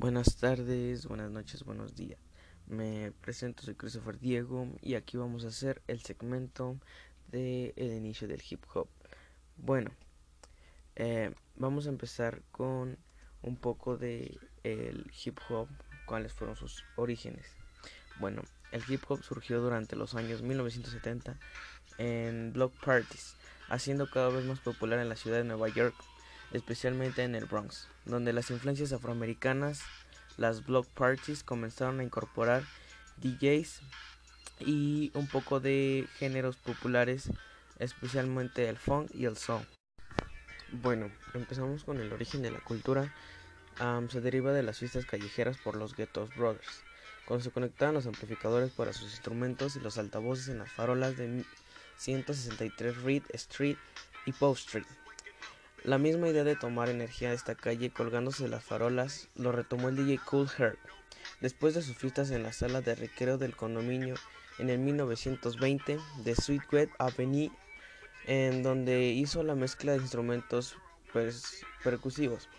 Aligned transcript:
Buenas 0.00 0.36
tardes, 0.36 1.04
buenas 1.04 1.30
noches, 1.30 1.62
buenos 1.62 1.94
días. 1.94 2.18
Me 2.66 3.12
presento, 3.20 3.62
soy 3.62 3.74
Christopher 3.74 4.18
Diego 4.18 4.66
y 4.80 4.94
aquí 4.94 5.18
vamos 5.18 5.44
a 5.44 5.48
hacer 5.48 5.82
el 5.88 6.00
segmento 6.00 6.78
del 7.30 7.74
el 7.76 7.92
inicio 7.92 8.26
del 8.26 8.42
hip 8.48 8.64
hop. 8.72 8.88
Bueno, 9.58 9.90
eh, 10.96 11.34
vamos 11.56 11.84
a 11.84 11.90
empezar 11.90 12.40
con 12.50 12.96
un 13.42 13.56
poco 13.56 13.98
de 13.98 14.38
el 14.64 15.12
hip 15.22 15.38
hop, 15.50 15.68
cuáles 16.06 16.32
fueron 16.32 16.56
sus 16.56 16.82
orígenes. 16.96 17.44
Bueno, 18.20 18.40
el 18.72 18.82
hip 18.88 19.02
hop 19.06 19.22
surgió 19.22 19.60
durante 19.60 19.96
los 19.96 20.14
años 20.14 20.40
1970 20.40 21.38
en 21.98 22.54
block 22.54 22.72
parties, 22.82 23.36
haciendo 23.68 24.08
cada 24.08 24.30
vez 24.30 24.46
más 24.46 24.60
popular 24.60 24.98
en 24.98 25.10
la 25.10 25.16
ciudad 25.16 25.36
de 25.36 25.44
Nueva 25.44 25.68
York 25.68 25.94
especialmente 26.52 27.22
en 27.22 27.34
el 27.34 27.46
Bronx, 27.46 27.88
donde 28.04 28.32
las 28.32 28.50
influencias 28.50 28.92
afroamericanas, 28.92 29.82
las 30.36 30.64
block 30.64 30.86
parties 30.88 31.44
comenzaron 31.44 32.00
a 32.00 32.04
incorporar 32.04 32.64
DJs 33.18 33.80
y 34.60 35.10
un 35.14 35.26
poco 35.26 35.60
de 35.60 36.06
géneros 36.18 36.56
populares, 36.56 37.30
especialmente 37.78 38.68
el 38.68 38.76
funk 38.76 39.10
y 39.14 39.24
el 39.26 39.36
soul. 39.36 39.66
Bueno, 40.72 41.10
empezamos 41.34 41.84
con 41.84 42.00
el 42.00 42.12
origen 42.12 42.42
de 42.42 42.50
la 42.50 42.60
cultura. 42.60 43.12
se 44.08 44.20
deriva 44.20 44.52
de 44.52 44.62
las 44.62 44.78
fiestas 44.78 45.06
callejeras 45.06 45.56
por 45.58 45.76
los 45.76 45.96
Ghettos 45.96 46.34
Brothers, 46.36 46.82
cuando 47.26 47.42
se 47.42 47.50
conectaban 47.50 47.94
los 47.94 48.06
amplificadores 48.06 48.70
para 48.70 48.92
sus 48.92 49.10
instrumentos 49.10 49.76
y 49.76 49.80
los 49.80 49.98
altavoces 49.98 50.48
en 50.48 50.58
las 50.58 50.70
farolas 50.70 51.16
de 51.16 51.44
163 51.96 53.02
Reed 53.02 53.22
Street 53.32 53.76
y 54.26 54.32
Post 54.32 54.66
Street. 54.66 54.99
La 55.82 55.96
misma 55.96 56.28
idea 56.28 56.44
de 56.44 56.56
tomar 56.56 56.90
energía 56.90 57.30
de 57.30 57.34
esta 57.34 57.54
calle 57.54 57.90
colgándose 57.90 58.48
las 58.48 58.62
farolas 58.62 59.28
lo 59.34 59.50
retomó 59.50 59.88
el 59.88 59.96
DJ 59.96 60.18
Cool 60.26 60.46
Herc 60.58 60.78
después 61.40 61.74
de 61.74 61.80
sus 61.80 61.96
fiestas 61.96 62.30
en 62.30 62.42
la 62.42 62.52
sala 62.52 62.82
de 62.82 62.94
recreo 62.94 63.38
del 63.38 63.56
condominio 63.56 64.14
en 64.58 64.68
el 64.68 64.78
1920 64.78 65.98
de 66.22 66.34
Sweetwet 66.34 66.90
Avenue, 66.98 67.50
en 68.26 68.62
donde 68.62 69.08
hizo 69.08 69.42
la 69.42 69.54
mezcla 69.54 69.92
de 69.92 69.98
instrumentos 69.98 70.76
percusivos 71.82 72.50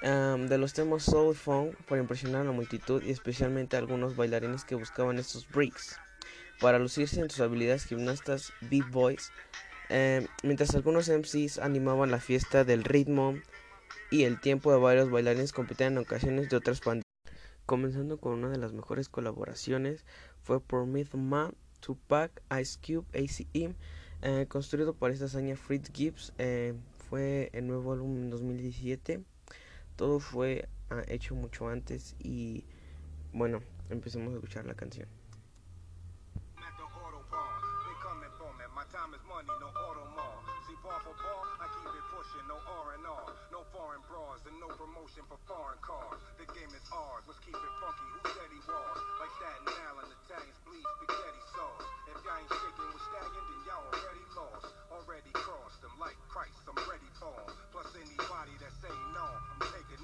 de 0.00 0.58
los 0.58 0.72
temas 0.72 1.02
soul 1.02 1.34
funk 1.34 1.76
para 1.88 2.00
impresionar 2.00 2.42
a 2.42 2.44
la 2.44 2.52
multitud 2.52 3.02
y 3.02 3.10
especialmente 3.10 3.76
a 3.76 3.78
algunos 3.78 4.16
bailarines 4.16 4.64
que 4.64 4.74
buscaban 4.74 5.18
estos 5.18 5.48
breaks 5.48 5.98
para 6.60 6.78
lucirse 6.78 7.20
en 7.20 7.30
sus 7.30 7.40
habilidades 7.40 7.84
gimnastas 7.84 8.52
beat 8.62 8.88
boys 8.90 9.30
eh, 9.88 10.26
mientras 10.42 10.74
algunos 10.74 11.08
MCs 11.08 11.58
animaban 11.58 12.10
la 12.10 12.20
fiesta 12.20 12.64
del 12.64 12.84
ritmo 12.84 13.34
y 14.10 14.24
el 14.24 14.40
tiempo 14.40 14.72
de 14.72 14.78
varios 14.78 15.10
bailarines 15.10 15.52
competían 15.52 15.94
en 15.94 15.98
ocasiones 15.98 16.48
de 16.48 16.56
otras 16.56 16.80
bandas. 16.80 17.04
Comenzando 17.66 18.18
con 18.18 18.34
una 18.34 18.50
de 18.50 18.58
las 18.58 18.72
mejores 18.72 19.08
colaboraciones 19.08 20.04
fue 20.42 20.60
por 20.60 20.86
Myth 20.86 21.14
Man, 21.14 21.54
Tupac, 21.80 22.42
Ice 22.60 22.78
Cube, 22.84 23.06
ACE, 23.14 23.74
eh, 24.22 24.46
construido 24.48 24.94
por 24.94 25.10
esta 25.10 25.26
hazaña 25.26 25.56
Fritz 25.56 25.90
Gibbs. 25.92 26.32
Eh, 26.38 26.74
fue 27.08 27.50
el 27.52 27.66
nuevo 27.66 27.92
álbum 27.92 28.16
en 28.16 28.30
2017. 28.30 29.22
Todo 29.96 30.20
fue 30.20 30.68
ah, 30.90 31.02
hecho 31.08 31.34
mucho 31.34 31.68
antes 31.68 32.16
y 32.18 32.64
bueno, 33.32 33.60
empecemos 33.90 34.32
a 34.32 34.36
escuchar 34.36 34.66
la 34.66 34.74
canción. 34.74 35.08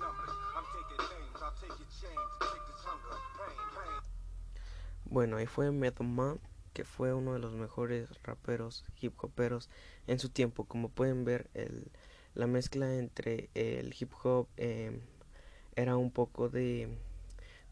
I'm 0.01 0.65
taking 1.57 1.81
numbers. 2.85 3.21
Bueno, 5.05 5.37
ahí 5.39 5.47
fue 5.47 5.71
Method 5.71 6.39
que 6.73 6.85
fue 6.85 7.15
uno 7.15 7.33
de 7.33 7.39
los 7.41 7.55
mejores 7.55 8.11
raperos 8.23 8.85
hip 9.01 9.15
hoperos 9.19 9.71
en 10.07 10.19
su 10.19 10.29
tiempo. 10.29 10.65
Como 10.65 10.89
pueden 10.89 11.25
ver, 11.25 11.51
el, 11.55 11.91
la 12.35 12.47
mezcla 12.47 12.95
entre 12.95 13.51
el 13.55 13.95
hip 13.99 14.13
hop 14.23 14.49
em, 14.57 15.01
era 15.77 15.97
un 15.97 16.11
poco 16.11 16.49
de 16.49 16.89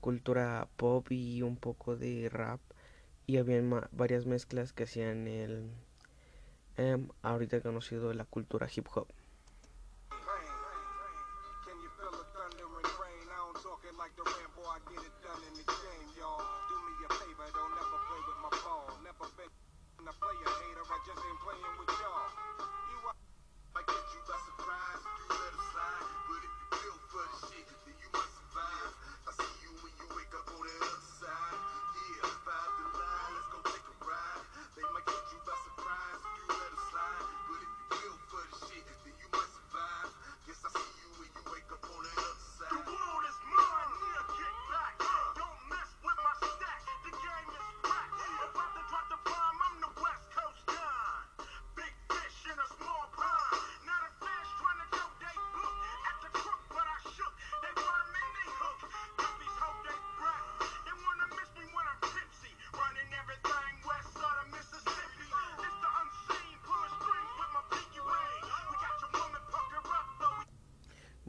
cultura 0.00 0.68
pop 0.76 1.10
y 1.10 1.42
un 1.42 1.56
poco 1.56 1.96
de 1.96 2.28
rap 2.28 2.60
y 3.26 3.36
había 3.38 3.62
varias 3.92 4.26
mezclas 4.26 4.72
que 4.72 4.84
hacían 4.84 5.28
el 5.28 5.70
em, 6.76 7.08
ahorita 7.22 7.60
conocido 7.60 8.12
la 8.14 8.24
cultura 8.24 8.68
hip 8.74 8.86
hop 8.94 9.08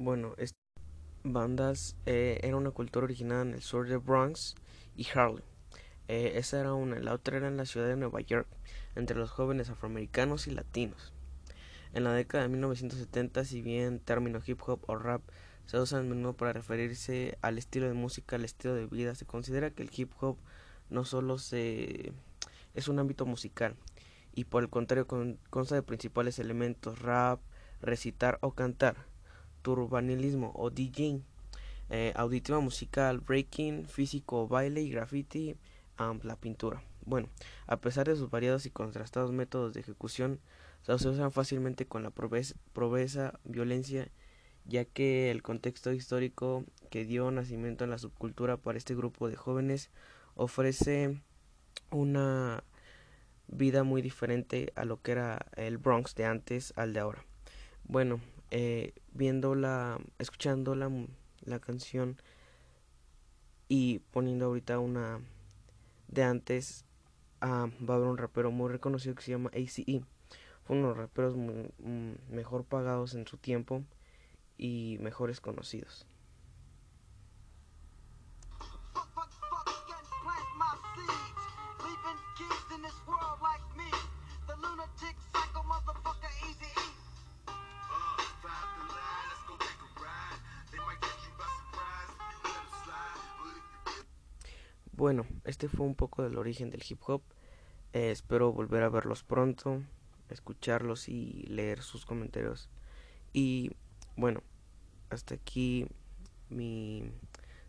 Bueno, 0.02 0.34
estas 0.38 0.58
bandas 1.26 1.98
eh, 2.06 2.40
era 2.44 2.56
una 2.56 2.72
cultura 2.72 3.04
originada 3.04 3.42
en 3.42 3.54
el 3.54 3.62
sur 3.62 3.86
de 3.86 3.98
Bronx 3.98 4.56
y 4.96 5.06
Harlem. 5.14 5.44
Eh, 6.08 6.36
esa 6.36 6.62
era 6.62 6.74
una, 6.74 6.98
la 7.00 7.14
otra 7.14 7.36
era 7.36 7.50
en 7.50 7.58
la 7.58 7.66
ciudad 7.66 7.86
de 7.86 7.98
Nueva 7.98 8.22
York, 8.22 8.48
entre 8.96 9.18
los 9.18 9.30
jóvenes 9.30 9.70
afroamericanos 9.70 10.48
y 10.48 10.52
latinos. 10.52 11.12
En 11.92 12.06
la 12.06 12.14
década 12.14 12.44
de 12.44 12.50
1970, 12.50 13.44
si 13.44 13.62
bien 13.62 14.00
término 14.00 14.40
hip 14.48 14.62
hop 14.66 14.86
o 14.88 14.96
rap 14.96 15.22
se 15.66 15.78
usan 15.78 16.06
a 16.06 16.10
menudo 16.10 16.32
para 16.32 16.54
referirse 16.54 17.38
al 17.42 17.58
estilo 17.58 17.88
de 17.88 17.94
música, 17.94 18.38
al 18.38 18.46
estilo 18.46 18.76
de 18.76 18.86
vida, 18.86 19.16
se 19.16 19.26
considera 19.26 19.72
que 19.72 19.84
el 19.84 19.92
hip 19.94 20.14
hop 20.22 20.38
no 20.90 21.04
solo 21.04 21.38
se 21.38 22.14
es 22.74 22.88
un 22.88 23.00
ámbito 23.00 23.26
musical 23.26 23.76
y 24.34 24.46
por 24.46 24.64
el 24.64 24.70
contrario 24.70 25.08
consta 25.50 25.76
de 25.76 25.84
principales 25.84 26.40
elementos 26.40 27.00
rap, 27.00 27.42
recitar 27.82 28.38
o 28.40 28.54
cantar 28.54 29.09
turbanilismo 29.62 30.52
o 30.56 30.70
DJing, 30.70 31.24
eh, 31.90 32.14
auditiva 32.16 32.60
musical, 32.60 33.20
breaking, 33.20 33.88
físico, 33.88 34.48
baile 34.48 34.82
y 34.82 34.90
graffiti, 34.90 35.56
la 36.24 36.36
pintura. 36.38 36.82
Bueno, 37.06 37.28
a 37.68 37.78
pesar 37.78 38.08
de 38.08 38.16
sus 38.16 38.30
variados 38.30 38.66
y 38.66 38.70
contrastados 38.70 39.32
métodos 39.32 39.74
de 39.74 39.82
ejecución, 39.82 40.40
se 40.82 40.94
asocian 40.94 41.32
fácilmente 41.32 41.88
con 41.88 42.04
la 42.04 42.12
proveza, 42.12 43.40
violencia, 43.44 44.08
ya 44.66 44.86
que 44.86 45.32
el 45.32 45.42
contexto 45.42 45.92
histórico 45.92 46.64
que 46.90 47.06
dio 47.06 47.32
nacimiento 47.32 47.84
en 47.84 47.90
la 47.90 47.98
subcultura 47.98 48.58
para 48.58 48.78
este 48.78 48.96
grupo 48.96 49.28
de 49.28 49.36
jóvenes 49.36 49.90
ofrece 50.36 51.22
una 51.92 52.64
vida 53.48 53.84
muy 53.84 54.02
diferente 54.02 54.72
a 54.76 54.86
lo 54.86 55.02
que 55.02 55.12
era 55.14 55.48
el 55.56 55.80
Bronx 55.80 56.16
de 56.16 56.26
antes 56.26 56.74
al 56.78 56.94
de 56.94 57.00
ahora. 57.00 57.26
Bueno, 57.84 58.22
eh, 58.52 58.94
viendo 59.14 59.56
la, 59.56 60.00
escuchando 60.18 60.76
la, 60.76 60.92
la 61.42 61.60
canción 61.60 62.18
y 63.68 64.00
poniendo 64.12 64.46
ahorita 64.46 64.80
una 64.80 65.22
de 66.08 66.24
antes, 66.24 66.86
ah, 67.42 67.68
va 67.88 67.94
a 67.94 67.98
haber 67.98 68.10
un 68.10 68.18
rapero 68.18 68.52
muy 68.52 68.70
reconocido 68.70 69.16
que 69.16 69.22
se 69.22 69.32
llama 69.32 69.52
ACE. 69.54 70.04
Fue 70.64 70.76
uno 70.76 70.90
de 70.90 70.96
los 70.96 70.98
raperos 70.98 71.36
mm, 71.38 72.34
mejor 72.34 72.66
pagados 72.66 73.14
en 73.14 73.28
su 73.28 73.38
tiempo 73.38 73.84
y 74.58 74.98
mejores 75.02 75.40
conocidos. 75.40 76.06
Bueno, 95.00 95.26
este 95.46 95.70
fue 95.70 95.86
un 95.86 95.96
poco 95.96 96.24
del 96.24 96.38
origen 96.38 96.72
del 96.72 96.84
hip 96.86 97.00
hop. 97.08 97.22
Eh, 97.94 98.12
espero 98.12 98.52
volver 98.52 98.84
a 98.84 98.90
verlos 98.90 99.24
pronto, 99.24 99.82
escucharlos 100.28 101.08
y 101.08 101.46
leer 101.48 101.84
sus 101.84 102.06
comentarios. 102.06 102.70
Y 103.32 103.72
bueno, 104.18 104.44
hasta 105.10 105.36
aquí 105.36 105.88
mi 106.50 107.10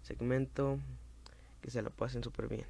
segmento. 0.02 0.80
Que 1.60 1.70
se 1.70 1.82
la 1.82 1.90
pasen 1.90 2.24
súper 2.24 2.48
bien. 2.48 2.66